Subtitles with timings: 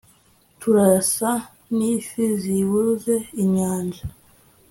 [0.59, 1.31] turasa
[1.75, 4.01] n'ifi zibuze inyanja